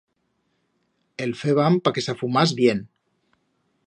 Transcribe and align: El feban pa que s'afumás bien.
El 1.25 1.35
feban 1.41 1.77
pa 1.87 1.93
que 1.97 2.05
s'afumás 2.07 2.55
bien. 2.61 2.83